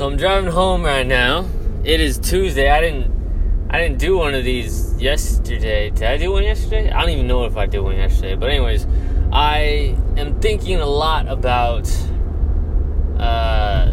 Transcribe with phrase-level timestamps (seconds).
[0.00, 1.46] So I'm driving home right now.
[1.84, 2.70] It is Tuesday.
[2.70, 5.90] I didn't I didn't do one of these yesterday.
[5.90, 6.90] Did I do one yesterday?
[6.90, 8.34] I don't even know if I did one yesterday.
[8.34, 8.86] But anyways,
[9.30, 11.86] I am thinking a lot about
[13.18, 13.92] uh,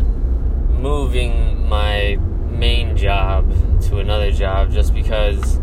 [0.80, 2.16] moving my
[2.52, 3.52] main job
[3.82, 5.60] to another job just because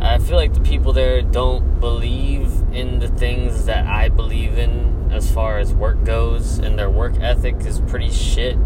[0.00, 5.12] I feel like the people there don't believe in the things that I believe in
[5.12, 8.58] as far as work goes, and their work ethic is pretty shit.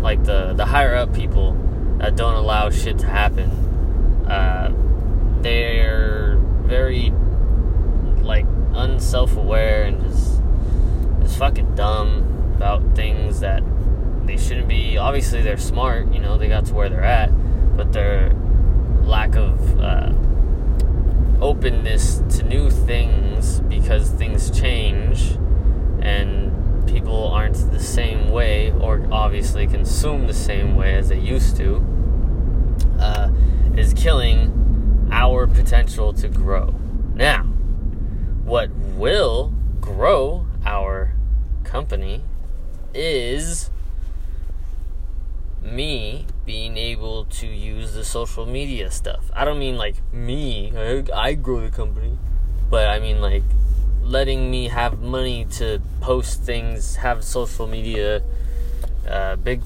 [0.00, 1.52] Like the the higher up people
[1.98, 3.50] that don't allow shit to happen,
[4.28, 4.72] uh,
[5.42, 7.10] they're very
[8.22, 10.40] like unself aware and just
[11.22, 13.62] just fucking dumb about things that
[14.24, 14.98] they shouldn't be.
[14.98, 17.30] Obviously, they're smart, you know, they got to where they're at,
[17.76, 18.32] but their
[19.02, 20.12] lack of uh,
[21.40, 25.32] openness to new things because things change
[26.02, 26.47] and
[26.88, 31.84] people aren't the same way or obviously consume the same way as they used to
[32.98, 33.30] uh,
[33.76, 36.74] is killing our potential to grow.
[37.14, 37.44] Now,
[38.44, 41.14] what will grow our
[41.64, 42.22] company
[42.94, 43.70] is
[45.62, 49.30] me being able to use the social media stuff.
[49.34, 52.18] I don't mean like me, I, I grow the company,
[52.70, 53.44] but I mean like
[54.08, 58.22] letting me have money to post things, have social media,
[59.06, 59.62] uh, big,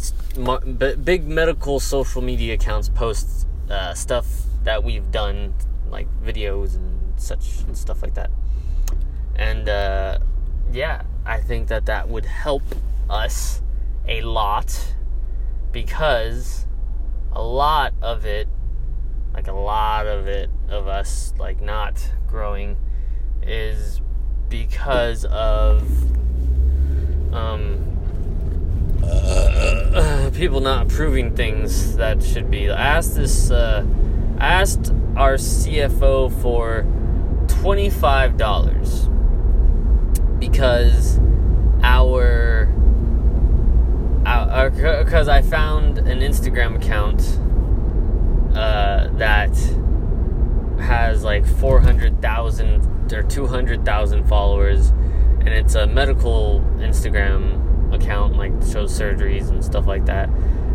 [1.04, 4.26] big medical social media accounts post uh, stuff
[4.64, 5.54] that we've done,
[5.88, 8.30] like videos and such and stuff like that.
[9.36, 10.18] And uh,
[10.72, 12.64] yeah, I think that that would help
[13.08, 13.62] us
[14.08, 14.92] a lot
[15.70, 16.66] because
[17.30, 18.48] a lot of it,
[19.34, 22.76] like a lot of it, of us like not growing,
[23.40, 24.00] is
[24.52, 25.80] because of
[27.32, 27.78] um,
[29.02, 32.68] uh, people not approving things that should be.
[32.70, 33.82] I asked this, uh,
[34.38, 36.84] I asked our CFO for
[37.48, 39.08] twenty five dollars
[40.38, 41.18] because
[41.82, 42.68] our
[44.26, 47.22] because I found an Instagram account
[48.54, 49.56] uh, that
[50.78, 59.50] has like 400,000 or 200,000 followers, and it's a medical Instagram account, like shows surgeries
[59.50, 60.28] and stuff like that.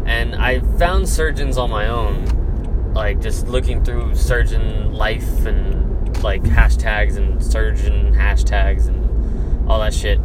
[0.05, 6.43] And I found surgeons on my own, like just looking through surgeon life and like
[6.43, 10.19] hashtags and surgeon hashtags and all that shit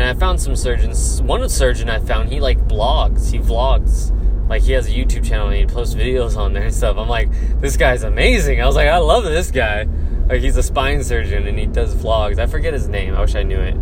[0.00, 1.20] and I found some surgeons.
[1.22, 4.16] One surgeon I found, he like blogs, he vlogs.
[4.48, 6.96] Like he has a YouTube channel and he posts videos on there and stuff.
[6.96, 7.28] I'm like,
[7.60, 8.62] this guy's amazing.
[8.62, 9.86] I was like, I love this guy.
[10.30, 12.38] Like he's a spine surgeon and he does vlogs.
[12.38, 13.16] I forget his name.
[13.16, 13.74] I wish I knew it.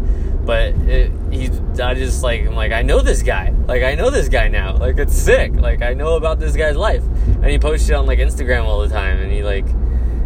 [0.47, 3.51] But it, he's, I just like, I'm like, I know this guy.
[3.67, 4.75] Like I know this guy now.
[4.75, 5.53] Like it's sick.
[5.53, 7.05] Like I know about this guy's life.
[7.27, 9.19] And he posts it on like Instagram all the time.
[9.19, 9.67] And he like,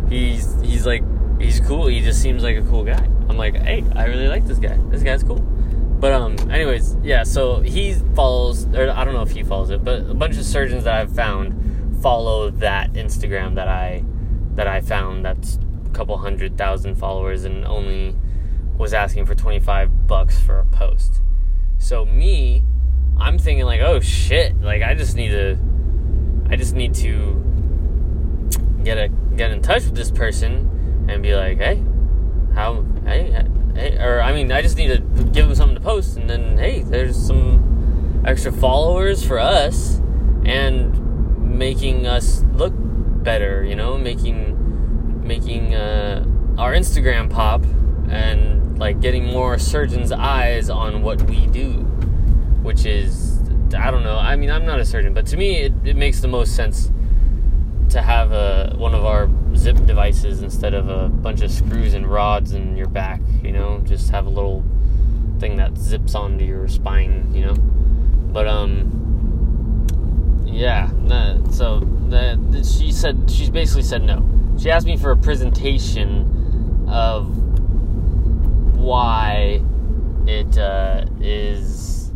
[0.09, 1.03] he's, he's like,
[1.41, 1.89] he's cool.
[1.89, 3.05] He just seems like a cool guy.
[3.29, 4.79] I'm like, hey, I really like this guy.
[4.91, 5.41] This guy's cool.
[5.41, 7.25] But um, anyways, yeah.
[7.25, 10.45] So he follows, or I don't know if he follows it, but a bunch of
[10.45, 14.05] surgeons that I've found follow that Instagram that I
[14.55, 15.25] that I found.
[15.25, 15.59] That's
[15.93, 18.17] couple hundred thousand followers, and only
[18.79, 21.21] was asking for twenty five bucks for a post.
[21.79, 22.65] So me,
[23.19, 25.59] I'm thinking like, oh shit, like I just need to,
[26.49, 27.39] I just need to
[28.85, 31.83] get a get in touch with this person and be like, hey,
[32.55, 36.17] how, hey, hey, or I mean, I just need to give them something to post,
[36.17, 40.01] and then hey, there's some extra followers for us,
[40.45, 43.65] and making us look better.
[43.65, 44.52] You know, making
[45.23, 46.25] making uh,
[46.59, 47.63] our Instagram pop,
[48.11, 51.73] and like getting more surgeons' eyes on what we do,
[52.63, 53.41] which is
[53.75, 54.17] I don't know.
[54.17, 56.91] I mean, I'm not a surgeon, but to me, it, it makes the most sense
[57.91, 62.07] to have a one of our zip devices instead of a bunch of screws and
[62.07, 63.21] rods in your back.
[63.43, 64.65] You know, just have a little
[65.39, 67.33] thing that zips onto your spine.
[67.35, 68.99] You know, but um,
[70.47, 70.91] yeah.
[71.51, 74.29] So that she said she's basically said no.
[74.59, 77.37] She asked me for a presentation of
[78.77, 79.63] why
[80.27, 82.13] it uh, is,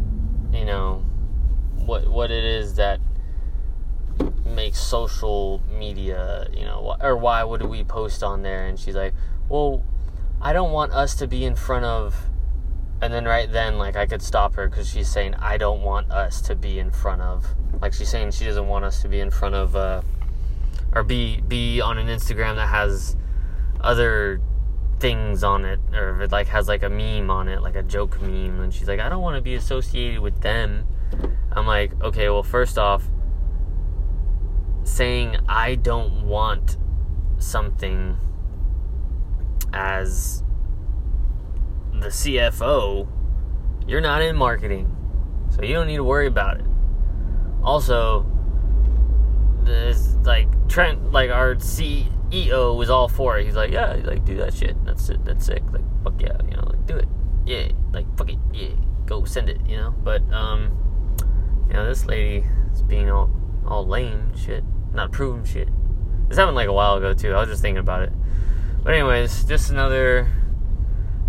[0.52, 1.04] you know,
[1.74, 3.00] what what it is that
[4.44, 8.66] makes social media, you know, or why would we post on there?
[8.66, 9.14] And she's like,
[9.48, 9.84] well,
[10.40, 12.26] I don't want us to be in front of.
[13.02, 16.10] And then right then, like, I could stop her because she's saying, I don't want
[16.10, 17.46] us to be in front of.
[17.82, 20.00] Like, she's saying she doesn't want us to be in front of, uh,
[20.96, 23.16] or be be on an Instagram that has
[23.80, 24.40] other
[24.98, 27.82] things on it, or if it like has like a meme on it, like a
[27.82, 28.60] joke meme.
[28.60, 30.86] And she's like, I don't want to be associated with them
[31.56, 33.08] I'm like, okay, well, first off,
[34.84, 36.76] saying I don't want
[37.38, 38.18] something
[39.72, 40.44] as
[41.92, 43.08] the CFO,
[43.86, 44.94] you're not in marketing.
[45.48, 46.66] So you don't need to worry about it.
[47.62, 48.26] Also,
[50.24, 53.44] like Trent, like our CEO was all for it.
[53.44, 54.82] He's like, yeah, like do that shit.
[54.84, 55.24] That's it.
[55.24, 55.62] That's sick.
[55.72, 57.08] Like fuck yeah, you know, like do it.
[57.46, 58.38] Yeah, like fuck it.
[58.52, 58.68] Yeah,
[59.06, 59.60] go send it.
[59.66, 59.94] You know.
[60.02, 60.76] But um,
[61.68, 63.30] you know, this lady is being all
[63.66, 65.68] all lame shit, not proving shit.
[66.28, 67.32] This happened like a while ago too.
[67.32, 68.12] I was just thinking about it.
[68.82, 70.28] But anyways, just another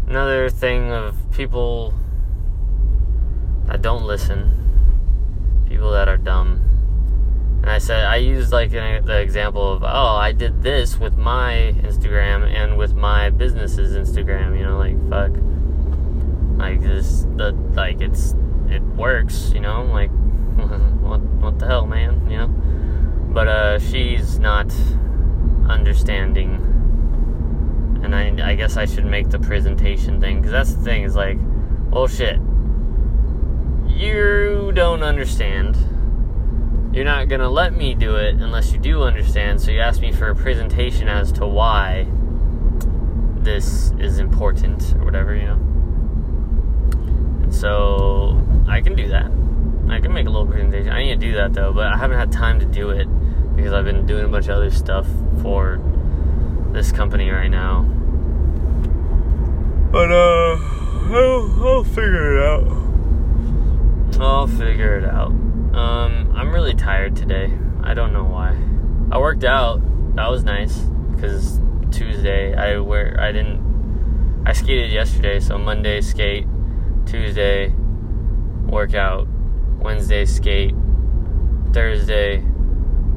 [0.07, 1.93] another thing of people
[3.65, 6.76] that don't listen, people that are dumb.
[7.67, 11.17] And I said I used like an, the example of oh I did this with
[11.17, 14.57] my Instagram and with my business's Instagram.
[14.57, 15.31] You know, like fuck,
[16.57, 18.35] like this the like it's
[18.69, 19.51] it works.
[19.53, 20.09] You know, like
[21.01, 22.31] what what the hell, man?
[22.31, 22.47] You know,
[23.33, 24.73] but uh, she's not
[25.67, 26.63] understanding
[28.01, 31.17] and I, I guess I should make the presentation thing because that's the thing is
[31.17, 31.37] like,
[31.91, 32.39] well, shit,
[33.89, 35.77] you don't understand.
[36.97, 39.61] You're not gonna let me do it unless you do understand.
[39.61, 42.07] So you ask me for a presentation as to why
[43.35, 45.59] this is important or whatever, you know.
[47.44, 49.25] And so I can do that.
[49.91, 50.91] I can make a little presentation.
[50.91, 53.07] I need to do that though, but I haven't had time to do it
[53.55, 55.05] because I've been doing a bunch of other stuff
[55.44, 55.79] for
[56.71, 57.83] this company right now.
[59.91, 60.57] But uh,
[61.11, 64.19] I'll, I'll figure it out.
[64.19, 65.46] I'll figure it out.
[65.77, 67.56] Um, I'm really tired today.
[67.83, 68.57] I don't know why.
[69.12, 69.79] I worked out.
[70.15, 70.75] That was nice
[71.13, 74.44] because Tuesday I wear I didn't.
[74.45, 76.47] I skated yesterday, so Monday skate,
[77.06, 77.69] Tuesday
[78.65, 79.27] workout,
[79.79, 80.74] Wednesday skate,
[81.74, 82.39] Thursday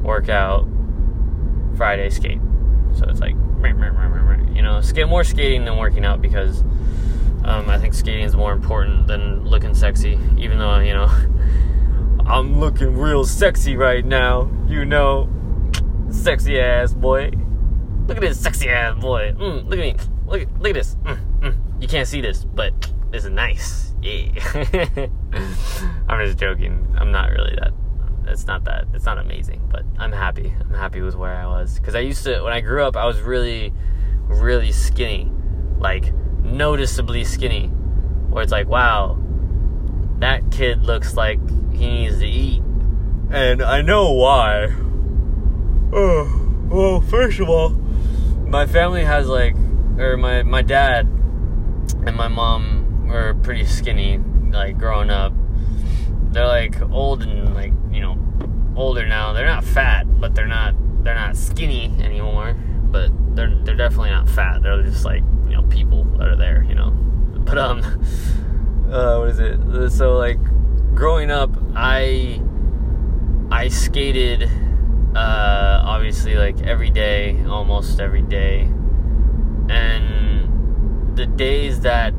[0.03, 0.67] workout,
[1.77, 2.39] Friday skate.
[2.93, 3.35] So it's like,
[4.53, 6.61] you know, skate more skating than working out because
[7.43, 10.19] um, I think skating is more important than looking sexy.
[10.37, 11.07] Even though you know,
[12.31, 14.49] I'm looking real sexy right now.
[14.65, 15.29] You know,
[16.11, 17.31] sexy ass boy.
[18.07, 19.33] Look at this sexy ass boy.
[19.37, 19.95] Mm, look at me.
[20.25, 20.95] Look, look at this.
[21.03, 21.81] Mm, mm.
[21.81, 22.73] You can't see this, but
[23.11, 23.93] this is nice.
[24.01, 24.29] Yeah.
[26.07, 26.95] I'm just joking.
[26.97, 27.73] I'm not really that
[28.27, 30.55] it's not that it's not amazing, but I'm happy.
[30.57, 33.05] I'm happy with where I was because I used to when I grew up I
[33.07, 33.73] was really
[34.27, 35.29] really skinny,
[35.79, 36.13] like
[36.43, 37.67] noticeably skinny,
[38.29, 39.19] where it's like wow,
[40.19, 41.39] that kid looks like
[41.81, 42.61] he needs to eat,
[43.31, 44.67] and I know why.
[45.93, 47.69] Oh, well, first of all,
[48.47, 49.55] my family has like,
[49.97, 51.07] or my my dad
[52.05, 54.19] and my mom were pretty skinny,
[54.51, 55.33] like growing up.
[56.31, 58.17] They're like old and like you know
[58.75, 59.33] older now.
[59.33, 62.53] They're not fat, but they're not they're not skinny anymore.
[62.91, 64.61] But they're they're definitely not fat.
[64.61, 66.91] They're just like you know people that are there, you know.
[67.41, 67.79] But um,
[68.91, 69.89] uh, what is it?
[69.91, 70.37] So like
[71.01, 72.39] growing up, I
[73.51, 74.43] I skated
[75.15, 78.69] uh, obviously like every day, almost every day,
[79.67, 82.13] and the days that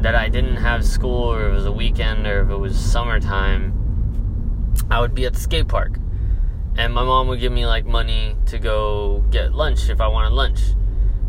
[0.00, 3.76] that I didn't have school or it was a weekend or if it was summertime
[4.90, 6.00] I would be at the skate park.
[6.76, 10.32] And my mom would give me like money to go get lunch if I wanted
[10.32, 10.60] lunch.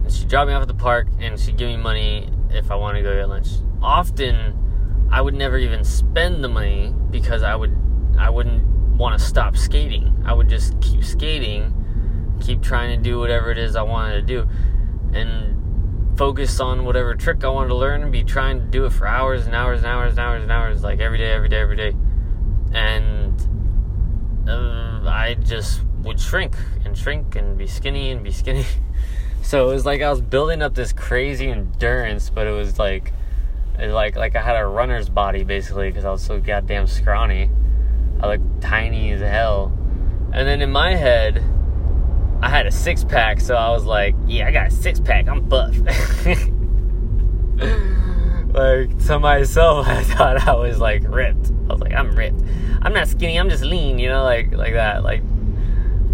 [0.04, 2.76] And she'd drop me off at the park and she'd give me money if I
[2.76, 3.50] wanted to go get lunch.
[3.84, 4.61] Often
[5.12, 7.76] I would never even spend the money because I would
[8.18, 8.64] I wouldn't
[8.98, 10.24] want to stop skating.
[10.26, 11.74] I would just keep skating,
[12.40, 14.50] keep trying to do whatever it is I wanted to do.
[15.18, 18.92] And focus on whatever trick I wanted to learn and be trying to do it
[18.92, 21.60] for hours and hours and hours and hours and hours, like every day, every day,
[21.60, 21.96] every day.
[22.74, 28.66] And uh, I just would shrink and shrink and be skinny and be skinny.
[29.42, 33.14] so it was like I was building up this crazy endurance, but it was like,
[33.80, 37.50] like like I had a runner's body basically because I was so goddamn scrawny.
[38.20, 39.72] I looked tiny as hell,
[40.34, 41.44] and then in my head,
[42.42, 45.28] I had a six pack, so I was like, yeah, I got a six pack.
[45.28, 45.76] I'm buff.
[48.54, 51.52] like to myself, I thought I was like ripped.
[51.70, 52.42] I was like, I'm ripped.
[52.82, 53.38] I'm not skinny.
[53.38, 54.00] I'm just lean.
[54.00, 55.22] You know, like like that, like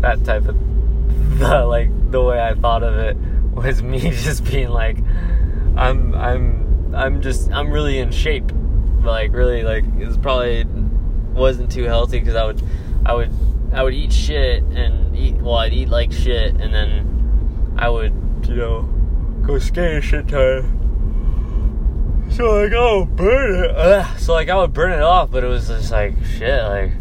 [0.02, 0.58] that type of
[1.40, 3.18] the, like the way I thought of it
[3.54, 4.98] was me just being like,
[5.76, 6.67] I'm I'm
[6.98, 8.51] I'm just I'm really in shape.
[9.04, 10.66] Like really, like it's probably
[11.34, 12.62] wasn't too healthy because I would
[13.06, 13.32] I would
[13.72, 18.13] I would eat shit and eat well I'd eat like shit and then I would
[18.48, 18.82] you know
[19.46, 20.74] go skate shit time
[22.32, 23.72] So like I would burn it.
[23.75, 24.20] Ugh.
[24.20, 26.63] So like I would burn it off, but it was just like shit.
[26.63, 26.92] Like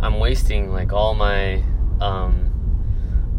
[0.00, 1.62] I'm wasting like all my
[2.00, 2.50] um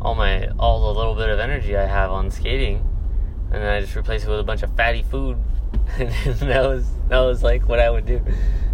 [0.01, 2.83] all my all the little bit of energy I have on skating,
[3.53, 5.37] and then I just replace it with a bunch of fatty food,
[5.97, 8.21] and that was that was like what I would do.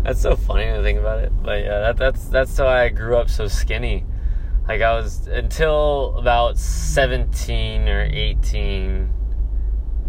[0.04, 3.18] That's so funny to think about it, but yeah, that, that's that's why I grew
[3.18, 4.06] up so skinny.
[4.68, 9.10] Like I was until about seventeen or eighteen,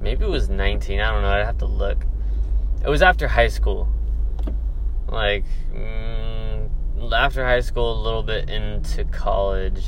[0.00, 1.00] maybe it was nineteen.
[1.00, 1.28] I don't know.
[1.28, 2.06] I'd have to look.
[2.84, 3.88] It was after high school.
[5.08, 6.70] Like mm,
[7.12, 9.84] after high school, a little bit into college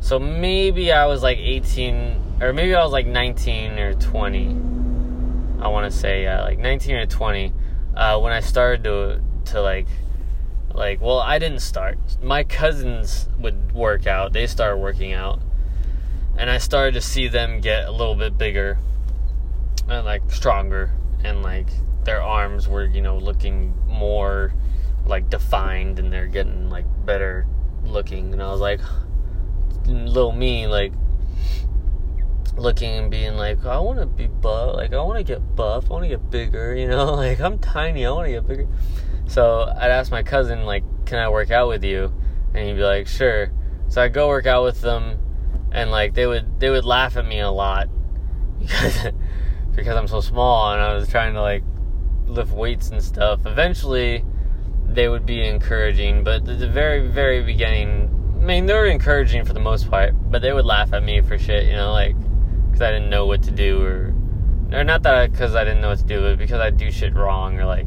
[0.00, 4.46] so maybe I was like 18, or maybe I was like 19 or 20.
[5.62, 7.52] I want to say, yeah, like 19 or 20,
[7.94, 9.86] uh, when I started to, to like,
[10.72, 11.98] like, well, I didn't start.
[12.22, 15.40] My cousins would work out, they started working out.
[16.38, 18.78] And I started to see them get a little bit bigger
[19.88, 20.92] and like stronger,
[21.22, 21.68] and like
[22.04, 24.54] their arms were, you know, looking more
[25.04, 27.46] like defined and they're getting like better
[27.84, 28.32] looking.
[28.32, 28.80] And I was like,
[29.86, 30.92] little me like
[32.56, 35.86] looking and being like, I want to be buff, like I want to get buff,
[35.90, 38.68] I want to get bigger, you know, like I'm tiny, I want to get bigger.
[39.26, 42.12] So I'd ask my cousin like, can I work out with you?
[42.54, 43.52] And he'd be like, sure.
[43.88, 45.18] So I'd go work out with them,
[45.72, 47.88] and like they would they would laugh at me a lot
[48.60, 49.08] because
[49.74, 51.64] because I'm so small and I was trying to like
[52.26, 53.46] lift weights and stuff.
[53.46, 54.24] Eventually,
[54.86, 59.44] they would be encouraging, but the, the very very beginning I mean, they were encouraging
[59.44, 62.16] for the most part, but they would laugh at me for shit, you know, like,
[62.80, 64.14] because I didn't know what to do, or,
[64.72, 66.90] or not that because I, I didn't know what to do, but because I do
[66.90, 67.86] shit wrong, or like,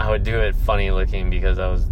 [0.00, 1.86] I would do it funny looking because I was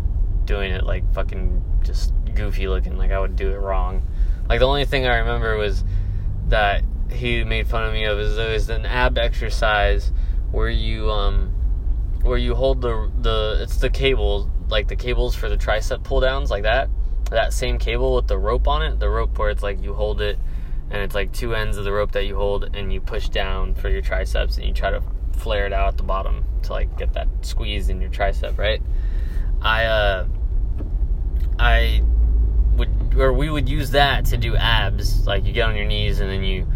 [0.47, 4.03] doing it like fucking just goofy looking, like I would do it wrong.
[4.49, 5.85] Like, the only thing I remember was
[6.49, 10.11] that he made fun of me of is there was an ab exercise
[10.53, 11.49] where you, um,
[12.23, 16.21] where you hold the, the, it's the cable, like the cables for the tricep pull
[16.21, 16.89] downs, like that
[17.29, 20.21] that same cable with the rope on it, the rope where it's like you hold
[20.21, 20.39] it
[20.91, 23.75] and it's like two ends of the rope that you hold and you push down
[23.75, 25.03] for your triceps and you try to
[25.33, 28.81] flare it out at the bottom to like get that squeeze in your tricep, right?
[29.61, 30.27] I uh
[31.59, 32.03] I
[32.77, 35.27] would or we would use that to do abs.
[35.27, 36.67] Like you get on your knees and then you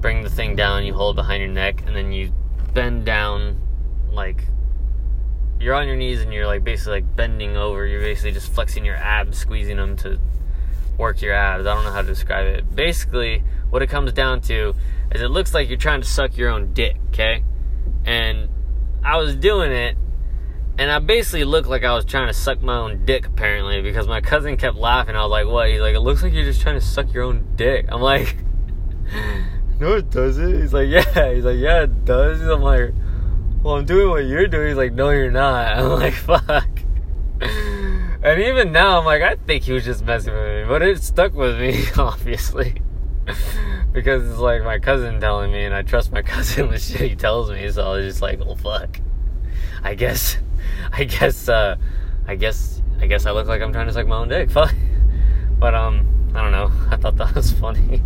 [0.00, 2.32] bring the thing down, you hold behind your neck and then you
[2.74, 3.60] bend down
[4.12, 4.44] like
[5.58, 7.86] you're on your knees and you're like basically like bending over.
[7.86, 10.18] You're basically just flexing your abs, squeezing them to
[10.98, 11.66] work your abs.
[11.66, 12.74] I don't know how to describe it.
[12.74, 14.74] Basically, what it comes down to
[15.12, 17.42] is it looks like you're trying to suck your own dick, okay?
[18.04, 18.48] And
[19.04, 19.96] I was doing it
[20.78, 24.06] and I basically looked like I was trying to suck my own dick apparently because
[24.06, 25.16] my cousin kept laughing.
[25.16, 27.24] I was like, "What?" He's like, "It looks like you're just trying to suck your
[27.24, 28.36] own dick." I'm like,
[29.80, 32.92] "No, it doesn't." He's like, "Yeah." He's like, "Yeah, it does." I'm like,
[33.66, 34.68] well, I'm doing what you're doing.
[34.68, 35.66] He's like, no, you're not.
[35.76, 36.65] I'm like, fuck.
[38.26, 41.00] And even now, I'm like, I think he was just messing with me, but it
[41.00, 42.82] stuck with me, obviously.
[43.92, 47.14] because it's like my cousin telling me, and I trust my cousin with shit he
[47.14, 48.98] tells me, so I was just like, well, fuck.
[49.84, 50.38] I guess,
[50.92, 51.76] I guess, uh,
[52.26, 54.50] I guess, I guess I look like I'm trying to suck my own dick.
[54.50, 54.74] Fuck.
[55.60, 56.72] But, um, I don't know.
[56.90, 58.02] I thought that was funny.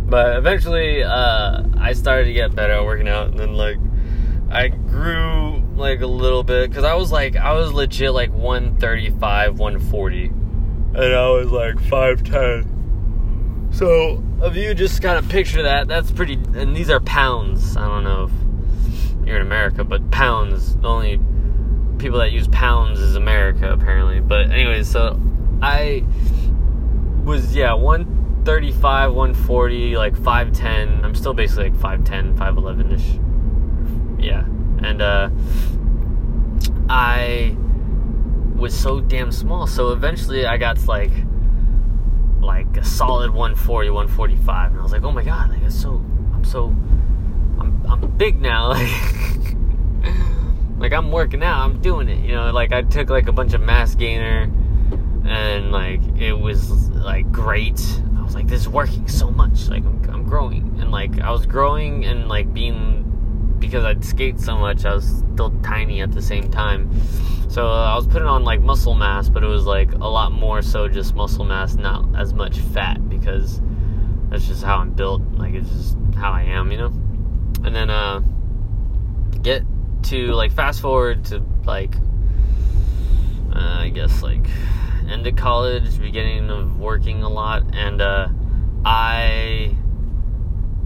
[0.00, 3.78] But eventually, uh, I started to get better at working out, and then, like,
[4.50, 9.58] I grew like a little bit because I was like I was legit like 135,
[9.58, 13.74] 140, and I was like 5'10.
[13.74, 16.34] So if you just kind of picture that, that's pretty.
[16.34, 17.76] And these are pounds.
[17.76, 20.76] I don't know if you're in America, but pounds.
[20.76, 21.20] The only
[21.98, 24.20] people that use pounds is America apparently.
[24.20, 25.20] But anyways, so
[25.62, 26.04] I
[27.24, 31.04] was yeah 135, 140, like 5'10.
[31.04, 33.18] I'm still basically like 5'10, 5'11 ish
[34.18, 34.44] yeah.
[34.82, 35.30] And uh,
[36.88, 37.56] I
[38.56, 39.66] was so damn small.
[39.66, 41.12] So eventually I got to like
[42.40, 46.02] like a solid 140, 145, and I was like, oh my god, like it's so
[46.32, 46.66] I'm so
[47.58, 48.74] I'm I'm big now.
[50.78, 52.24] Like like I'm working out, I'm doing it.
[52.24, 54.42] You know, like I took like a bunch of mass gainer
[55.26, 57.80] and like it was like great.
[58.16, 59.68] I was like, this is working so much.
[59.68, 63.07] Like I'm, I'm growing and like I was growing and like being
[63.58, 66.90] because I'd skate so much, I was still tiny at the same time.
[67.48, 70.32] So uh, I was putting on like muscle mass, but it was like a lot
[70.32, 73.60] more so just muscle mass, not as much fat because
[74.28, 75.22] that's just how I'm built.
[75.32, 76.92] Like it's just how I am, you know.
[77.64, 78.20] And then uh,
[79.42, 79.64] get
[80.04, 81.94] to like fast forward to like
[83.54, 84.46] uh, I guess like
[85.08, 88.28] end of college, beginning of working a lot, and uh,
[88.84, 89.74] I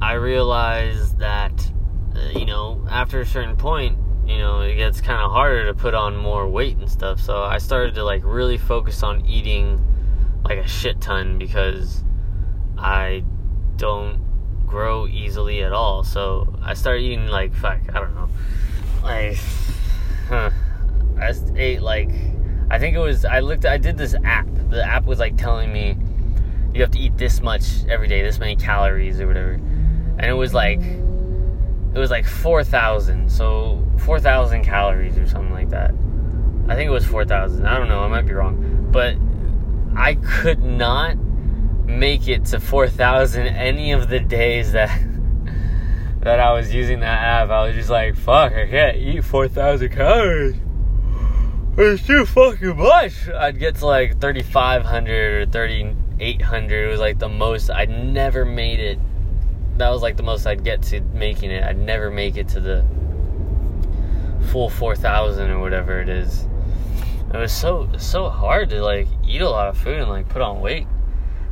[0.01, 1.72] I realized that
[2.35, 5.95] you know, after a certain point, you know, it gets kind of harder to put
[5.95, 7.21] on more weight and stuff.
[7.21, 9.81] So I started to like really focus on eating
[10.45, 12.05] like a shit ton because
[12.79, 13.25] I
[13.77, 14.21] don't
[14.67, 16.05] grow easily at all.
[16.05, 18.29] So I started eating like fuck, I don't know,
[19.03, 19.39] like
[20.29, 20.51] huh,
[21.19, 22.11] I ate like
[22.71, 24.47] I think it was I looked I did this app.
[24.71, 25.97] The app was like telling me
[26.75, 30.33] you have to eat this much every day, this many calories or whatever, and it
[30.33, 30.81] was like
[31.95, 35.93] it was like four thousand, so four thousand calories or something like that.
[36.69, 37.67] I think it was four thousand.
[37.67, 38.01] I don't know.
[38.01, 39.17] I might be wrong, but
[39.97, 41.17] I could not
[41.87, 44.89] make it to 4,000 any of the days that
[46.21, 47.51] that I was using that app.
[47.51, 50.57] I was just like, fuck, I can't eat 4,000 calories.
[51.77, 53.29] It's too fucking much.
[53.29, 56.85] I'd get to like 3,500 or 3,800.
[56.85, 57.71] It was like the most.
[57.71, 58.99] I never made it.
[59.79, 61.65] That was like the most I'd get to making it.
[61.65, 62.85] I'd never make it to the
[64.51, 66.47] full 4,000 or whatever it is.
[67.33, 70.43] It was so so hard to like eat a lot of food and like put
[70.43, 70.87] on weight.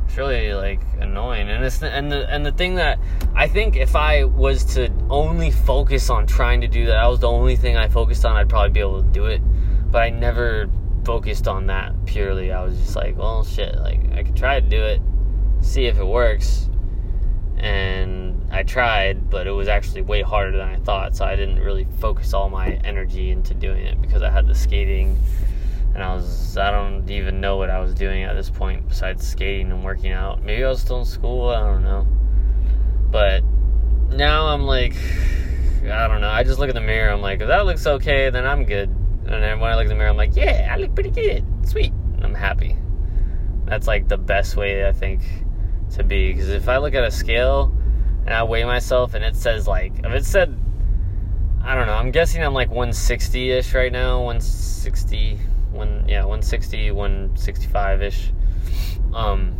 [0.05, 2.99] It's really like annoying, and it's the, and the and the thing that
[3.33, 7.21] I think if I was to only focus on trying to do that, that was
[7.21, 9.41] the only thing I focused on, I'd probably be able to do it.
[9.89, 10.69] But I never
[11.03, 12.51] focused on that purely.
[12.51, 15.01] I was just like, well, shit, like I could try to do it,
[15.61, 16.69] see if it works,
[17.61, 21.15] and I tried, but it was actually way harder than I thought.
[21.15, 24.55] So I didn't really focus all my energy into doing it because I had the
[24.55, 25.17] skating
[25.93, 29.27] and I was I don't even know what I was doing at this point besides
[29.27, 30.41] skating and working out.
[30.41, 32.07] Maybe I was still in school, I don't know.
[33.11, 33.43] But
[34.09, 34.95] now I'm like
[35.83, 36.29] I don't know.
[36.29, 38.89] I just look in the mirror, I'm like, if that looks okay, then I'm good.
[38.89, 41.45] And then when I look in the mirror, I'm like, yeah, I look pretty good.
[41.67, 41.93] Sweet.
[42.23, 42.75] I'm happy.
[43.65, 45.21] That's like the best way I think
[45.91, 47.75] to be because if I look at a scale
[48.25, 50.57] and I weigh myself and it says like if it said
[51.63, 55.37] I don't know, I'm guessing I'm like 160ish right now, 160
[55.71, 58.31] one yeah 160 165 ish
[59.13, 59.55] um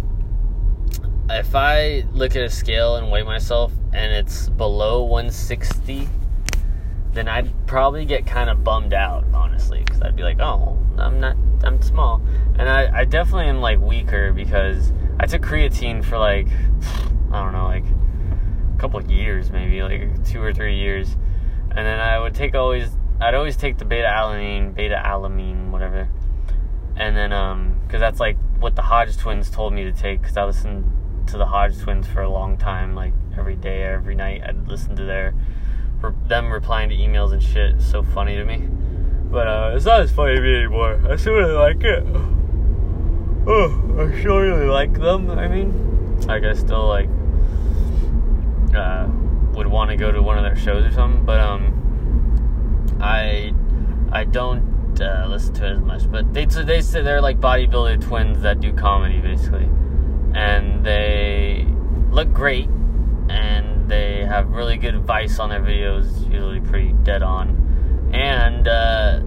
[1.29, 6.07] if i look at a scale and weigh myself and it's below 160
[7.13, 11.19] then i'd probably get kind of bummed out honestly because i'd be like oh i'm
[11.19, 12.21] not i'm small.
[12.57, 16.47] And i i definitely am like weaker because i took creatine for like
[17.31, 21.15] i don't know like a couple of years maybe like two or three years
[21.69, 22.89] and then i would take always
[23.21, 26.09] I'd always take the beta alanine, beta alamine, whatever.
[26.95, 30.35] And then, um, because that's like what the Hodge twins told me to take, because
[30.35, 30.85] I listened
[31.27, 34.41] to the Hodge twins for a long time, like every day, every night.
[34.43, 35.35] I'd listen to their,
[36.27, 37.79] them replying to emails and shit.
[37.79, 38.67] So funny to me.
[39.29, 40.99] But, uh, it's not as funny to me anymore.
[41.07, 42.03] I still really like it.
[43.47, 45.29] Oh, I still really like them.
[45.31, 47.09] I mean, like, I still, like,
[48.75, 49.07] uh,
[49.53, 51.25] would want to go to one of their shows or something.
[51.25, 51.77] But, um,
[53.01, 53.53] I
[54.11, 57.39] I don't uh, listen to it as much, but they so they say they're like
[57.39, 59.67] bodybuilder twins that do comedy basically,
[60.33, 61.65] and they
[62.11, 62.69] look great,
[63.29, 69.21] and they have really good advice on their videos, usually pretty dead on, and uh,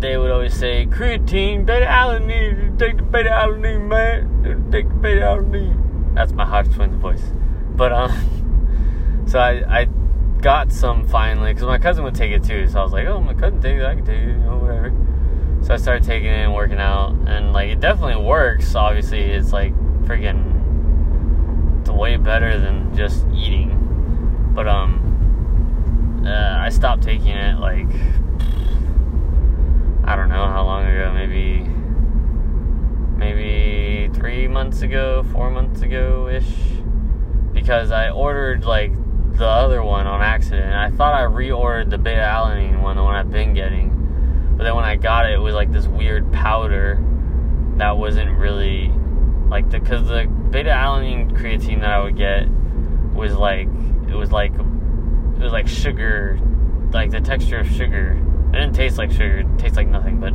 [0.00, 5.20] they would always say creatine, beta alanine, take the beta alanine, man, take the beta
[5.20, 6.14] alanine.
[6.14, 7.22] That's my Hodge Twins voice,
[7.74, 9.84] but um, so I I
[10.40, 12.68] got some finally because my cousin would take it too.
[12.68, 14.58] So I was like, oh, my cousin take it, I can take it, you know,
[14.58, 14.92] whatever.
[15.62, 18.74] So I started taking it and working out, and like it definitely works.
[18.74, 20.56] Obviously, it's like freaking
[21.96, 24.52] way better than just eating.
[24.54, 27.88] But um, uh, I stopped taking it like
[30.06, 31.68] I don't know how long ago, maybe
[33.16, 36.46] maybe three months ago, four months ago ish,
[37.52, 38.92] because I ordered like
[39.36, 40.72] the other one on accident.
[40.72, 44.54] I thought I reordered the beta alanine one, the one I've been getting.
[44.56, 47.02] But then when I got it, it was like this weird powder
[47.76, 48.92] that wasn't really
[49.48, 52.48] like the because the beta alanine creatine that I would get
[53.12, 53.66] was like
[54.08, 56.38] it was like it was like sugar,
[56.92, 58.22] like the texture of sugar.
[58.56, 60.18] It didn't taste like sugar; it tastes like nothing.
[60.18, 60.32] But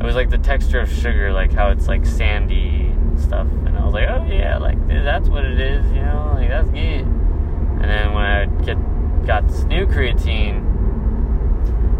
[0.00, 3.46] it was like the texture of sugar, like how it's like sandy and stuff.
[3.66, 6.70] And I was like, oh yeah, like that's what it is, you know, like that's
[6.70, 7.04] good.
[7.04, 8.78] And then when I get
[9.26, 10.64] got this new creatine,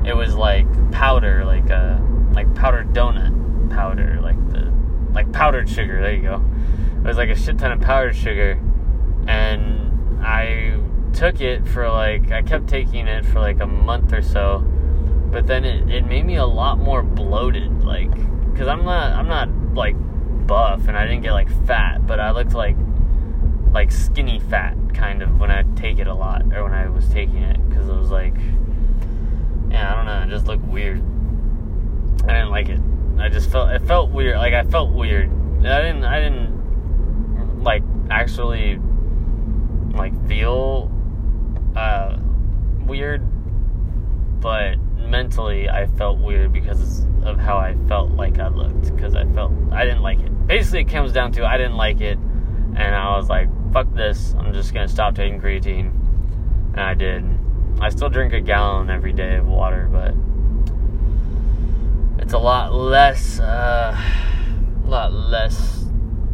[0.07, 4.73] it was like powder, like a like powdered donut powder, like the
[5.12, 6.01] like powdered sugar.
[6.01, 6.42] There you go.
[6.96, 8.59] It was like a shit ton of powdered sugar,
[9.27, 10.81] and I
[11.12, 14.64] took it for like I kept taking it for like a month or so,
[15.31, 18.11] but then it, it made me a lot more bloated, like
[18.51, 19.97] because I'm not I'm not like
[20.47, 22.77] buff and I didn't get like fat, but I looked like
[23.73, 27.09] like skinny fat kind of when I take it a lot or when I was
[27.09, 28.35] taking it because it was like,
[29.71, 31.03] yeah, I don't know, it just looked weird.
[32.25, 32.81] I didn't like it.
[33.19, 34.37] I just felt it felt weird.
[34.37, 35.31] Like I felt weird.
[35.59, 36.05] I didn't.
[36.05, 38.81] I didn't like actually
[39.93, 40.90] like feel
[41.77, 42.16] uh,
[42.87, 43.23] weird,
[44.40, 44.77] but
[45.11, 48.94] mentally I felt weird because of how I felt like I looked.
[48.94, 50.46] Because I felt I didn't like it.
[50.46, 52.18] Basically, it comes down to I didn't like it,
[52.77, 54.35] and I was like, "Fuck this!
[54.38, 55.92] I'm just gonna stop taking creatine,"
[56.73, 57.25] and I did.
[57.81, 60.14] I still drink a gallon every day of water, but
[62.23, 63.96] it's a lot less, uh,
[64.85, 65.87] a lot less,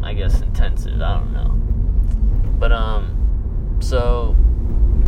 [0.03, 1.01] I guess, intensive.
[1.01, 1.51] I don't know,
[2.59, 4.37] but um, so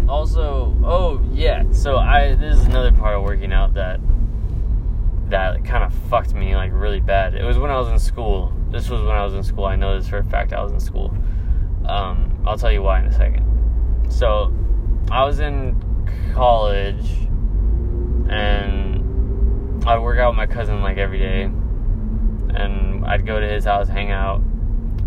[0.08, 4.00] also, oh yeah, so I this is another part of working out that
[5.28, 7.34] that kind of fucked me like really bad.
[7.34, 8.52] It was when I was in school.
[8.70, 9.64] This was when I was in school.
[9.64, 10.52] I know this for a fact.
[10.52, 11.14] I was in school.
[11.84, 13.44] Um, I'll tell you why in a second.
[14.10, 14.52] So,
[15.10, 15.76] I was in
[16.34, 17.06] college,
[18.30, 23.64] and I'd work out with my cousin like every day, and I'd go to his
[23.64, 24.42] house, hang out,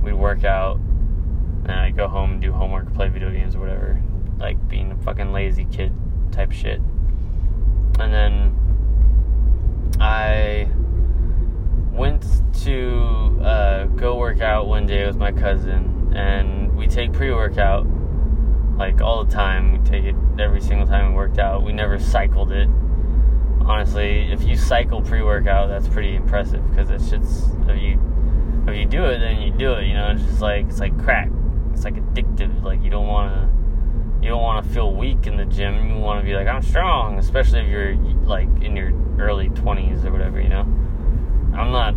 [0.04, 4.02] we'd work out, and I'd go home and do homework, play video games, or whatever
[4.42, 5.94] like being a fucking lazy kid
[6.32, 6.82] type shit.
[8.00, 8.58] And then
[10.00, 10.68] I
[11.92, 12.26] went
[12.64, 17.86] to uh, go work out one day with my cousin, and we take pre workout
[18.78, 19.74] like all the time.
[19.74, 21.64] We take it every single time we worked out.
[21.64, 22.68] We never cycled it.
[23.62, 28.00] Honestly, if you cycle pre workout, that's pretty impressive because it's just if you
[28.68, 29.86] if you do it, then you do it.
[29.86, 31.30] You know, it's just like it's like crack.
[31.74, 32.64] It's like addictive.
[32.64, 33.61] Like you don't want to
[34.22, 35.90] you don't want to feel weak in the gym.
[35.90, 40.06] You want to be like, I'm strong, especially if you're like in your early 20s
[40.06, 40.62] or whatever, you know.
[41.54, 41.96] I'm not,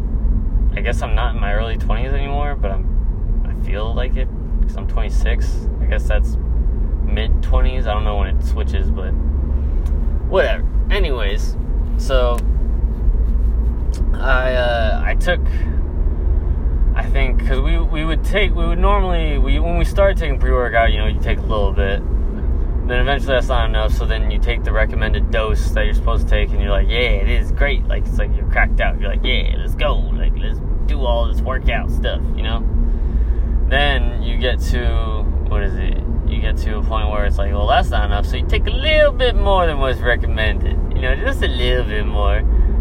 [0.76, 4.28] I guess I'm not in my early 20s anymore, but I'm, I feel like it
[4.60, 5.68] because I'm 26.
[5.82, 6.36] I guess that's
[7.04, 7.86] mid 20s.
[7.86, 9.10] I don't know when it switches, but
[10.30, 10.66] whatever.
[10.90, 11.56] Anyways,
[11.98, 12.38] so
[14.14, 15.40] I uh, I took
[17.04, 20.40] I think because we we would take we would normally we when we started taking
[20.40, 22.00] pre workout, you know, you take a little bit,
[22.88, 23.92] then eventually that's not enough.
[23.92, 26.88] So then you take the recommended dose that you're supposed to take, and you're like,
[26.88, 27.84] yeah, it is great.
[27.84, 28.98] Like it's like you're cracked out.
[28.98, 29.96] You're like, yeah, let's go.
[29.96, 32.64] Like let's do all this workout stuff, you know.
[33.68, 36.02] Then you get to what is it?
[36.26, 38.24] You get to a point where it's like, well, that's not enough.
[38.24, 40.78] So you take a little bit more than what's recommended.
[40.96, 42.38] You know, just a little bit more.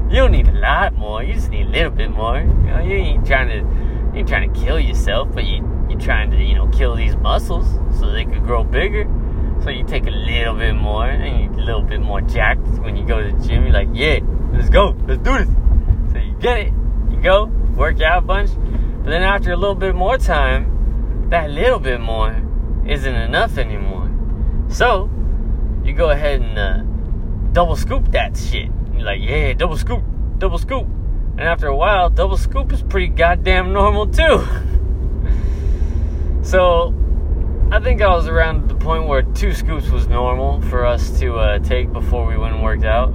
[0.10, 1.22] You don't need a lot more.
[1.24, 2.40] You just need a little bit more.
[2.40, 3.83] You know, you ain't trying to
[4.14, 7.68] you're trying to kill yourself, but you you're trying to you know kill these muscles
[8.00, 9.06] so they could grow bigger.
[9.64, 12.98] So you take a little bit more and you're a little bit more jacked when
[12.98, 13.64] you go to the gym.
[13.64, 14.20] You're like, yeah,
[14.52, 15.48] let's go, let's do this.
[16.12, 16.74] So you get it,
[17.10, 17.46] you go
[17.76, 18.52] work out a bunch,
[19.04, 22.36] but then after a little bit more time, that little bit more
[22.86, 24.12] isn't enough anymore.
[24.70, 25.10] So
[25.84, 28.70] you go ahead and uh, double scoop that shit.
[28.94, 30.04] You're like, yeah, double scoop,
[30.38, 30.88] double scoop.
[31.34, 34.46] And after a while, double scoop is pretty goddamn normal too.
[36.44, 36.94] so,
[37.72, 41.38] I think I was around the point where two scoops was normal for us to
[41.38, 43.10] uh, take before we went and worked out.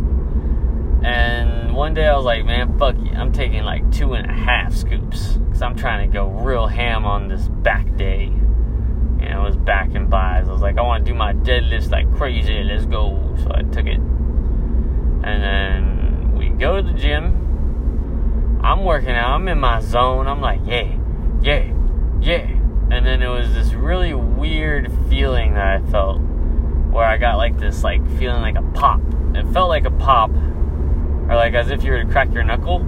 [1.05, 3.13] And one day I was like, man, fuck you.
[3.13, 5.35] I'm taking like two and a half scoops.
[5.35, 8.25] Because I'm trying to go real ham on this back day.
[8.25, 10.19] And it was back and bis.
[10.19, 12.65] I was like, I want to do my deadlifts like crazy.
[12.65, 13.37] Let's go.
[13.45, 14.01] So I took it.
[15.21, 17.48] And then we go to the gym
[18.69, 20.27] I'm working out, I'm in my zone.
[20.27, 20.95] I'm like, yeah,
[21.41, 21.73] yeah,
[22.21, 22.47] yeah.
[22.91, 26.21] And then it was this really weird feeling that I felt
[26.91, 29.01] where I got like this, like feeling like a pop.
[29.35, 32.81] It felt like a pop, or like as if you were to crack your knuckle,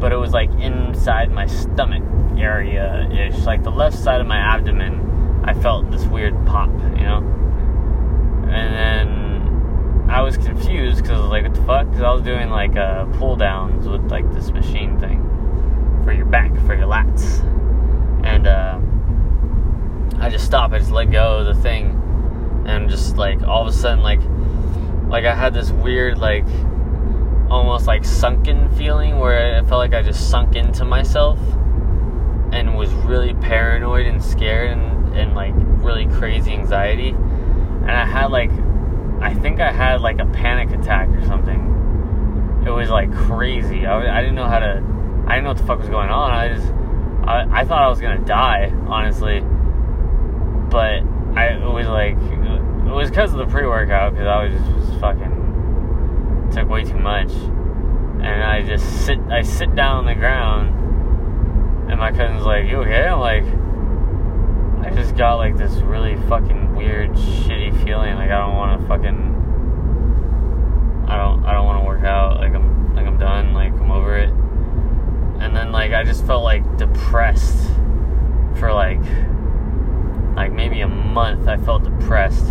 [0.00, 2.02] but it was like inside my stomach
[2.38, 5.42] area ish, like the left side of my abdomen.
[5.44, 7.18] I felt this weird pop, you know?
[8.48, 9.19] And then
[10.10, 11.86] I was confused because I was like, what the fuck?
[11.86, 15.22] Because I was doing like uh, pull downs with like this machine thing
[16.04, 17.40] for your back, for your lats.
[18.24, 18.80] And uh,
[20.18, 21.96] I just stopped, I just let go of the thing.
[22.66, 24.20] And just like all of a sudden, like,
[25.08, 26.44] like I had this weird, like,
[27.48, 31.38] almost like sunken feeling where I felt like I just sunk into myself
[32.52, 37.10] and was really paranoid and scared and, and like really crazy anxiety.
[37.10, 38.50] And I had like
[39.20, 42.62] I think I had like a panic attack or something.
[42.66, 43.86] It was like crazy.
[43.86, 44.82] I, I didn't know how to.
[45.26, 46.30] I didn't know what the fuck was going on.
[46.30, 46.72] I just.
[47.24, 49.40] I, I thought I was gonna die, honestly.
[50.70, 51.02] But
[51.36, 52.16] I was like
[52.90, 56.98] it was because of the pre-workout because I was just, just fucking took way too
[56.98, 62.66] much, and I just sit I sit down on the ground, and my cousin's like,
[62.66, 63.44] "You okay?" I'm like,
[64.84, 68.14] I just got like this really fucking weird, shitty feeling.
[68.14, 69.36] Like I don't want to fucking.
[71.08, 71.44] I don't.
[71.44, 72.38] I don't want to work out.
[72.38, 72.94] Like I'm.
[72.94, 73.52] Like I'm done.
[73.52, 74.30] Like I'm over it.
[74.30, 77.70] And then like I just felt like depressed
[78.56, 79.00] for like
[80.36, 81.48] like maybe a month.
[81.48, 82.46] I felt depressed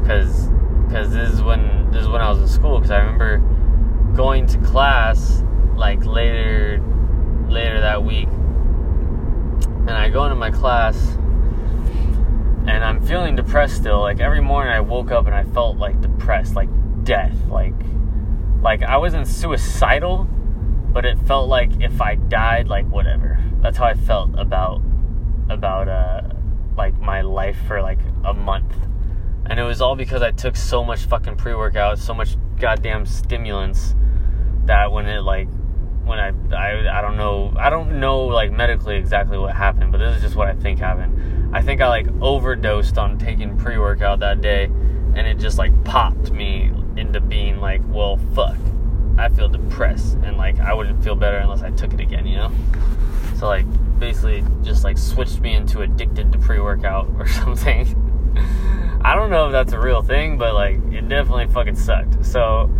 [0.00, 0.48] because
[0.86, 2.78] because this is when this is when I was in school.
[2.78, 3.38] Because I remember
[4.16, 5.42] going to class
[5.76, 6.82] like later
[7.48, 11.16] later that week, and I go into my class
[12.66, 14.00] and I'm feeling depressed still.
[14.00, 16.68] Like every morning I woke up and I felt like depressed, like
[17.04, 17.74] death, like
[18.62, 20.24] like I wasn't suicidal,
[20.92, 23.42] but it felt like if I died, like whatever.
[23.62, 24.82] That's how I felt about
[25.48, 26.22] about uh
[26.76, 28.74] like my life for like a month.
[29.46, 33.94] And it was all because I took so much fucking pre-workout, so much goddamn stimulants
[34.66, 35.48] that when it like
[36.04, 39.98] when I, I I don't know I don't know like medically exactly what happened, but
[39.98, 41.19] this is just what I think happened.
[41.52, 46.30] I think I like overdosed on taking pre-workout that day and it just like popped
[46.30, 48.56] me into being like, well, fuck.
[49.18, 52.36] I feel depressed and like I wouldn't feel better unless I took it again, you
[52.36, 52.52] know?
[53.36, 53.66] So like
[53.98, 57.96] basically just like switched me into addicted to pre-workout or something.
[59.02, 62.24] I don't know if that's a real thing, but like it definitely fucking sucked.
[62.24, 62.70] So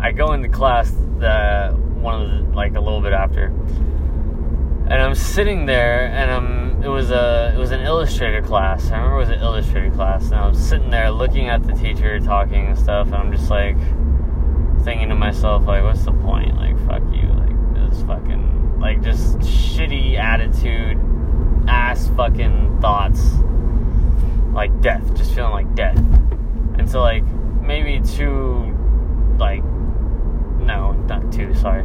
[0.00, 5.14] I go into class the one of the like a little bit after, and I'm
[5.14, 8.90] sitting there, and I'm it was a it was an illustrator class.
[8.90, 11.72] I remember it was an illustrator class, and I was sitting there looking at the
[11.72, 13.78] teacher talking and stuff, and I'm just like
[14.84, 16.54] thinking to myself like, what's the point?
[16.56, 21.00] Like fuck you, like this fucking like just shitty attitude,
[21.66, 23.32] ass fucking thoughts,
[24.52, 25.96] like death, just feeling like death.
[26.76, 27.24] And so like
[27.62, 28.76] maybe two
[29.38, 31.54] like no, not two.
[31.54, 31.84] Sorry,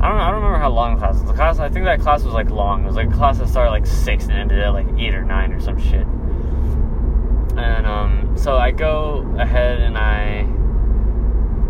[0.00, 0.20] I don't.
[0.20, 1.24] I don't remember how long the class was.
[1.24, 1.58] The class.
[1.58, 2.84] I think that class was like long.
[2.84, 5.24] It was like a class that started like six and ended at like eight or
[5.24, 6.06] nine or some shit.
[7.58, 10.46] And um, so I go ahead and I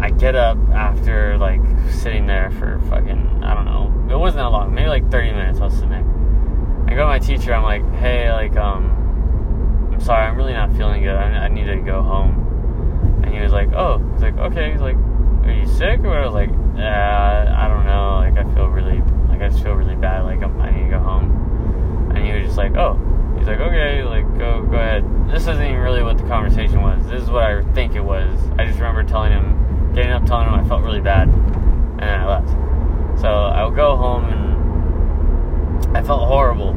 [0.05, 4.15] I get up after like sitting there for fucking I don't know.
[4.15, 4.75] It wasn't that long.
[4.75, 5.61] Maybe like thirty minutes.
[5.61, 6.05] I was sitting there.
[6.87, 7.55] I go to my teacher.
[7.55, 10.27] I'm like, hey, like um, I'm sorry.
[10.27, 11.17] I'm really not feeling good.
[11.17, 13.23] I, I need to go home.
[13.25, 14.71] And he was like, oh, he's like, okay.
[14.71, 14.97] He's like,
[15.49, 16.01] are you sick?
[16.01, 18.21] Or I was like, uh, I don't know.
[18.21, 20.25] Like, I feel really, like, I just feel really bad.
[20.25, 22.13] Like, I'm, I need to go home.
[22.15, 22.99] And he was just like, oh.
[23.39, 25.05] He's like, okay, like, go, go ahead.
[25.29, 27.07] This isn't even really what the conversation was.
[27.07, 28.37] This is what I think it was.
[28.59, 32.27] I just remember telling him, getting up, telling him I felt really bad, and I
[32.27, 32.49] left.
[33.21, 36.75] So I would go home, and I felt horrible.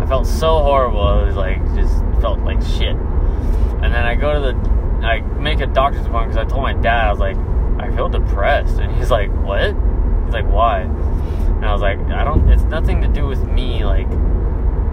[0.00, 1.02] I felt so horrible.
[1.02, 2.94] I was like, just felt like shit.
[2.94, 6.72] And then I go to the I make a doctor's appointment because I told my
[6.72, 7.36] dad I was like,
[7.78, 9.74] I feel depressed, and he's like, what?
[10.24, 10.80] He's like, why?
[10.80, 12.48] And I was like, I don't.
[12.48, 13.84] It's nothing to do with me.
[13.84, 14.06] Like,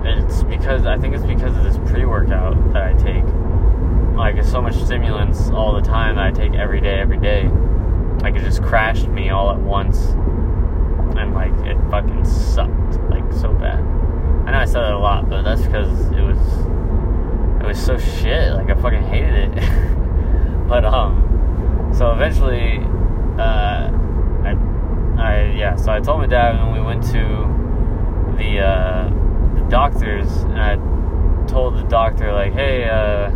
[0.04, 3.24] it's because I think it's because of this pre-workout that I take.
[4.16, 7.50] Like, it's so much stimulants all the time that I take every day, every day.
[8.22, 9.98] Like, it just crashed me all at once,
[11.18, 13.80] and like it fucking sucked, like so bad.
[14.48, 16.38] I know I said that a lot, but that's because it was
[17.62, 18.54] it was so shit.
[18.54, 20.68] Like I fucking hated it.
[20.68, 21.35] but um,
[21.98, 22.80] so eventually,
[23.40, 23.90] uh,
[24.44, 24.56] I,
[25.18, 25.76] I yeah.
[25.76, 29.10] So I told my dad, and we went to the uh,
[29.56, 30.76] the doctors, and I
[31.48, 33.30] told the doctor like, hey, uh,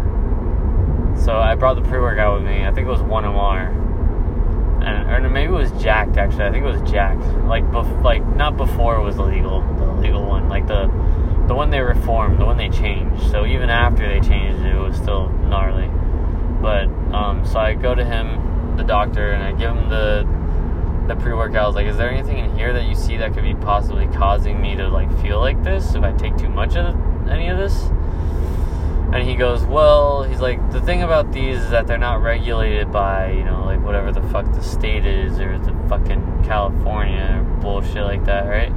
[1.15, 2.65] so I brought the pre workout with me.
[2.65, 3.75] I think it was one MR.
[4.81, 6.43] And, or maybe it was Jack3d actually.
[6.43, 7.47] I think it was Jack3d.
[7.47, 10.47] Like, bef- like not before it was illegal, the legal one.
[10.47, 10.87] Like the
[11.47, 13.29] the one they reformed, the one they changed.
[13.31, 15.89] So even after they changed it, it was still gnarly.
[16.61, 18.27] But um, so I go to him,
[18.79, 20.25] the doctor, and I give him the
[21.07, 21.63] the pre workout.
[21.63, 24.07] I was like, "Is there anything in here that you see that could be possibly
[24.07, 26.95] causing me to like feel like this if I take too much of
[27.27, 27.89] any of this?"
[29.11, 32.91] And he goes, "Well, he's like, the thing about these is that they're not regulated
[32.91, 37.61] by you know like whatever the fuck the state is or the fucking California or
[37.61, 38.71] bullshit like that, right?"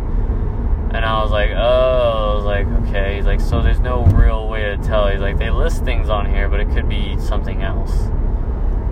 [0.94, 3.16] And I was like, oh, I was like, okay.
[3.16, 5.08] He's like, so there's no real way to tell.
[5.08, 8.10] He's like, they list things on here, but it could be something else.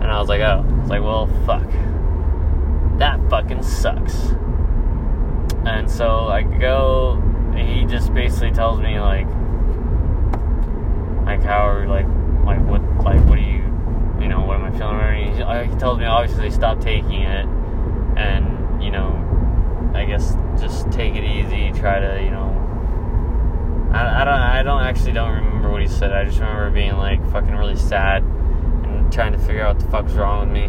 [0.00, 0.64] And I was like, oh.
[0.80, 1.68] It's like, well, fuck.
[2.98, 4.32] That fucking sucks.
[5.64, 7.22] And so I go,
[7.54, 9.26] he just basically tells me, like,
[11.26, 12.06] like, how, like,
[12.44, 13.62] like, what, like, what do you,
[14.20, 15.34] you know, what am I feeling?
[15.34, 17.46] He, uh, he tells me, obviously, stop taking it.
[18.16, 19.12] And, you know,
[19.94, 21.72] I guess just take it easy.
[21.78, 22.56] Try to, you know.
[23.92, 24.34] I, I don't.
[24.34, 26.12] I don't actually don't remember what he said.
[26.12, 28.39] I just remember being like fucking really sad and
[29.10, 30.64] trying to figure out what the fuck's wrong with me.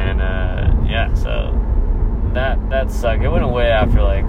[0.00, 1.52] And uh, yeah, so
[2.34, 3.22] that that sucked.
[3.22, 4.24] It went away after like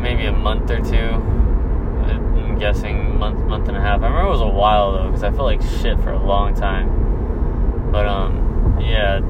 [0.00, 0.96] maybe a month or two.
[0.96, 4.02] I'm guessing month month and a half.
[4.02, 6.54] I remember it was a while though because I felt like shit for a long
[6.54, 7.90] time.
[7.92, 9.20] But um, yeah.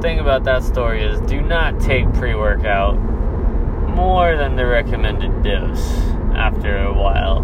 [0.00, 2.98] Thing about that story is do not take pre-workout
[3.94, 5.96] more than the recommended dose
[6.34, 7.38] after a while.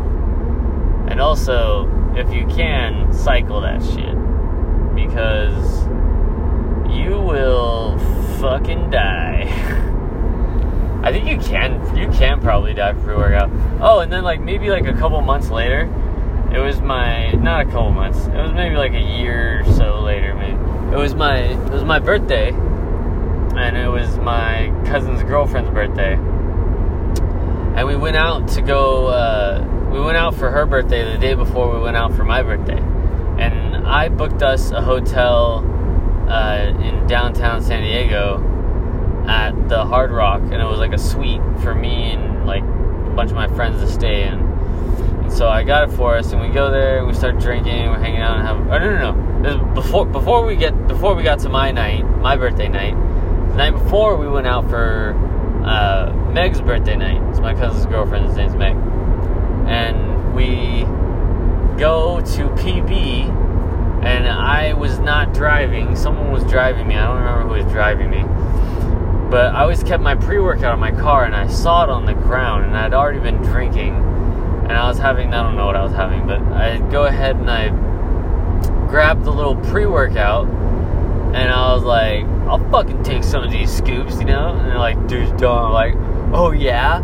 [1.08, 4.16] And also, if you can, cycle that shit
[4.94, 5.86] because
[6.90, 7.98] you will
[8.40, 9.46] fucking die.
[11.02, 13.50] I think you can you can probably die for pre-workout.
[13.80, 15.82] Oh, and then like maybe like a couple months later,
[16.52, 18.26] it was my not a couple months.
[18.26, 20.34] It was maybe like a year or so later.
[20.34, 20.52] Maybe
[20.92, 27.86] it was my it was my birthday, and it was my cousin's girlfriend's birthday, and
[27.86, 29.06] we went out to go.
[29.06, 29.29] Uh,
[30.00, 32.78] we went out for her birthday the day before we went out for my birthday,
[33.38, 35.58] and I booked us a hotel
[36.26, 38.38] uh, in downtown San Diego
[39.28, 43.12] at the Hard Rock, and it was like a suite for me and like a
[43.14, 44.34] bunch of my friends to stay in.
[44.34, 47.90] And so I got it for us, and we go there, and we start drinking,
[47.90, 48.56] we're hanging out, and have.
[48.70, 49.74] Oh no, no, no!
[49.74, 52.94] before before we get before we got to my night, my birthday night.
[53.50, 55.12] The night before, we went out for
[55.62, 57.20] uh, Meg's birthday night.
[57.30, 58.26] It's my cousin's girlfriend.
[58.28, 58.76] His name's Meg,
[59.68, 60.82] and we
[61.78, 63.40] go to PB
[64.04, 65.94] and I was not driving.
[65.96, 66.96] Someone was driving me.
[66.96, 68.22] I don't remember who was driving me.
[69.30, 72.06] But I always kept my pre workout in my car and I saw it on
[72.06, 75.76] the ground and I'd already been drinking and I was having, I don't know what
[75.76, 77.68] I was having, but I go ahead and I
[78.88, 83.70] grabbed the little pre workout and I was like, I'll fucking take some of these
[83.72, 84.48] scoops, you know?
[84.48, 85.66] And they're like, dude, dumb.
[85.66, 85.94] I'm like,
[86.32, 86.96] oh yeah?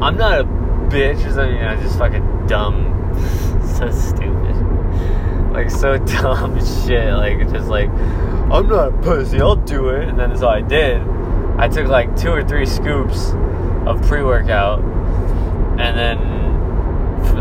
[0.00, 0.57] I'm not a
[0.88, 2.94] bitch or something, you know, just fucking dumb.
[3.76, 5.52] so stupid.
[5.52, 7.12] Like, so dumb shit.
[7.14, 10.08] Like, just like, I'm not a pussy, I'll do it.
[10.08, 11.02] And then so I did.
[11.58, 13.32] I took like two or three scoops
[13.86, 14.80] of pre workout,
[15.78, 16.18] and then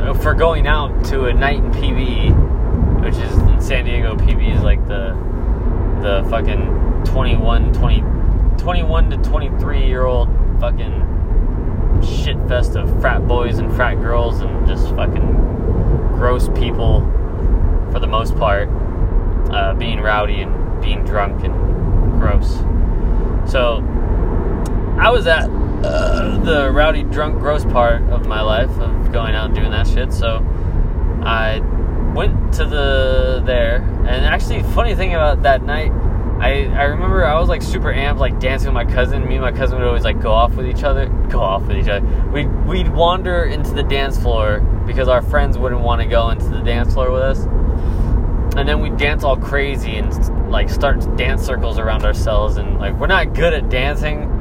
[0.08, 4.56] f- for going out to a night in PB, which is in San Diego, PB
[4.56, 5.16] is like the
[6.02, 8.02] the fucking 21, 20,
[8.58, 10.30] 21 to 23 year old
[10.60, 11.07] fucking
[12.04, 15.32] shit fest of frat boys and frat girls and just fucking
[16.16, 17.02] gross people
[17.92, 18.70] for the most part,
[19.52, 21.54] uh, being rowdy and being drunk and
[22.20, 22.58] gross.
[23.52, 23.78] So
[25.00, 25.50] I was at
[25.84, 29.88] uh, the rowdy, drunk, gross part of my life of going out and doing that
[29.88, 30.12] shit.
[30.12, 30.44] So
[31.24, 31.60] I
[32.16, 35.92] went to the there, and actually, funny thing about that night,
[36.40, 39.28] I I remember I was like super amped, like dancing with my cousin.
[39.28, 41.78] Me and my cousin would always like go off with each other, go off with
[41.78, 42.06] each other.
[42.32, 46.48] We'd we'd wander into the dance floor because our friends wouldn't want to go into
[46.48, 47.40] the dance floor with us,
[48.56, 52.58] and then we'd dance all crazy and like start dance circles around ourselves.
[52.58, 54.38] And like we're not good at dancing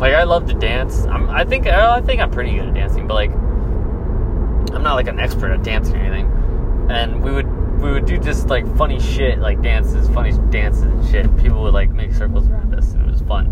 [0.00, 1.04] like I love to dance.
[1.06, 5.08] I'm, I think I think I'm pretty good at dancing, but like I'm not like
[5.08, 6.88] an expert at dancing or anything.
[6.90, 7.46] And we would
[7.80, 11.36] we would do just like funny shit, like dances, funny dances and shit.
[11.38, 13.46] People would like make circles around us, and it was fun.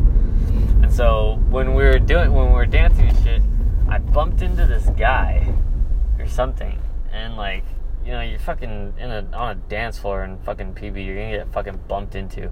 [0.82, 3.42] And so when we were doing when we were dancing and shit,
[3.88, 5.54] I bumped into this guy
[6.18, 6.78] or something,
[7.12, 7.64] and like
[8.04, 11.36] you know you're fucking in a on a dance floor in fucking PB, you're gonna
[11.38, 12.50] get fucking bumped into.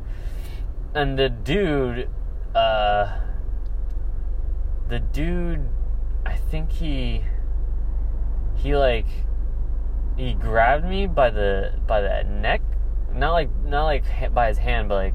[0.94, 2.08] And the dude,
[2.54, 3.18] uh
[4.88, 5.68] the dude,
[6.24, 7.22] I think he
[8.56, 9.06] he like
[10.16, 12.62] he grabbed me by the by the neck,
[13.14, 15.14] not like not like by his hand, but like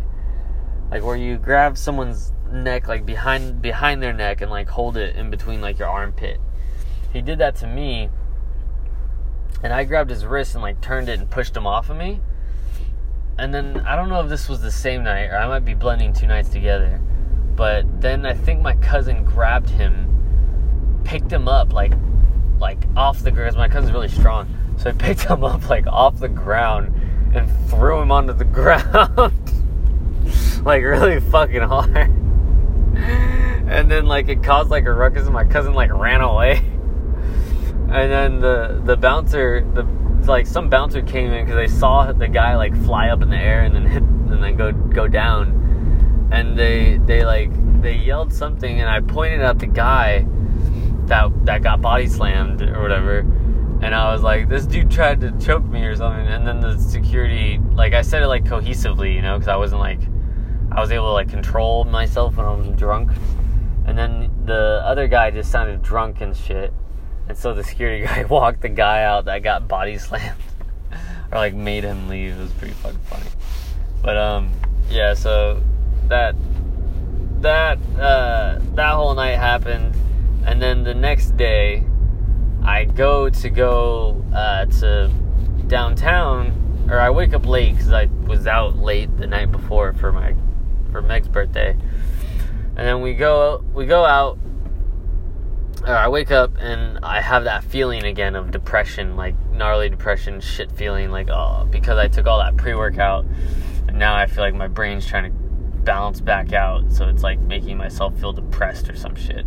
[0.91, 5.15] like where you grab someone's neck like behind behind their neck and like hold it
[5.15, 6.39] in between like your armpit.
[7.13, 8.09] He did that to me,
[9.63, 12.21] and I grabbed his wrist and like turned it and pushed him off of me.
[13.37, 15.73] And then I don't know if this was the same night or I might be
[15.73, 17.01] blending two nights together
[17.55, 21.93] but then I think my cousin grabbed him, picked him up like
[22.61, 23.57] like off the ground.
[23.57, 24.47] My cousin's really strong,
[24.77, 26.95] so he picked him up like off the ground
[27.33, 29.33] and threw him onto the ground,
[30.63, 31.95] like really fucking hard.
[32.95, 36.57] and then like it caused like a ruckus, and my cousin like ran away.
[37.89, 39.83] and then the the bouncer, the
[40.27, 43.37] like some bouncer came in because they saw the guy like fly up in the
[43.37, 47.49] air and then hit and then go go down and they they like
[47.81, 50.27] they yelled something, and I pointed at the guy
[51.11, 55.31] that that got body slammed or whatever, and I was like, this dude tried to
[55.39, 59.21] choke me or something, and then the security like I said it like cohesively, you
[59.21, 59.99] know, because I wasn't like
[60.71, 63.11] I was able to like control myself when I was drunk,
[63.85, 66.73] and then the other guy just sounded drunk and shit.
[67.27, 70.37] And so the security guy walked the guy out that got body slammed,
[71.31, 72.39] or like made him leave.
[72.39, 73.29] It was pretty fucking funny.
[74.01, 74.49] But um,
[74.89, 75.13] yeah.
[75.13, 75.61] So
[76.07, 76.35] that
[77.41, 79.93] that uh, that whole night happened,
[80.45, 81.85] and then the next day
[82.63, 85.11] I go to go uh, to
[85.67, 90.11] downtown, or I wake up late because I was out late the night before for
[90.11, 90.35] my
[90.91, 94.37] for Meg's birthday, and then we go we go out.
[95.87, 100.39] Or I wake up and I have that feeling again of depression, like gnarly depression,
[100.39, 103.25] shit feeling, like oh, because I took all that pre workout,
[103.87, 105.37] and now I feel like my brain's trying to
[105.83, 109.45] balance back out, so it's like making myself feel depressed or some shit.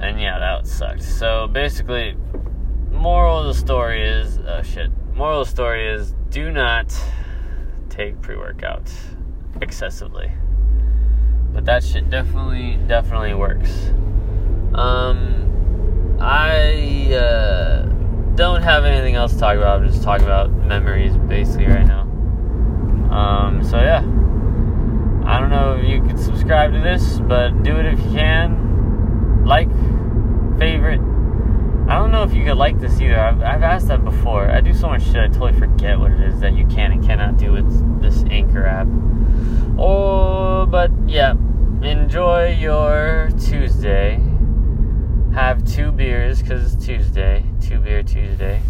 [0.00, 1.02] And yeah, that sucked.
[1.02, 2.16] So basically,
[2.90, 4.90] moral of the story is oh shit.
[5.14, 6.94] Moral of the story is do not
[7.88, 8.90] take pre workout
[9.60, 10.30] excessively.
[11.52, 13.88] But that shit definitely, definitely works.
[14.74, 17.82] Um, I uh,
[18.36, 19.80] don't have anything else to talk about.
[19.82, 22.02] I'm just talking about memories basically right now.
[23.10, 24.04] Um, so yeah.
[25.26, 29.44] I don't know if you can subscribe to this, but do it if you can.
[29.44, 29.68] Like,
[30.60, 31.00] favorite.
[31.88, 33.18] I don't know if you could like this either.
[33.18, 34.50] I've, I've asked that before.
[34.50, 37.04] I do so much shit, I totally forget what it is that you can and
[37.04, 38.86] cannot do with this Anchor app.
[39.78, 41.32] Oh, but yeah.
[41.82, 44.22] Enjoy your Tuesday.
[45.32, 47.42] Have two beers because it's Tuesday.
[47.62, 48.60] Two beer Tuesday.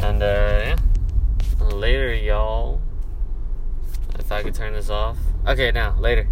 [0.00, 0.76] And, uh, yeah.
[1.72, 2.82] Later, y'all.
[4.18, 5.16] If I could turn this off.
[5.46, 6.28] Okay, now, later.